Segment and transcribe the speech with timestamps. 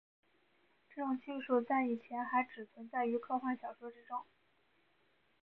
[0.89, 4.25] 这种技术在以前还只存在于科幻小说之中。